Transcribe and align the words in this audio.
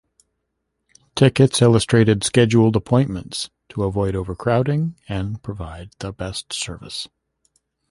Tickets 1.13 1.61
illustrated 1.61 2.23
scheduled 2.23 2.75
appointments 2.75 3.51
to 3.69 3.83
avoid 3.83 4.15
overcrowding 4.15 4.95
and 5.07 5.43
provide 5.43 5.91
the 5.99 6.11
best 6.11 6.51
service. 6.53 7.07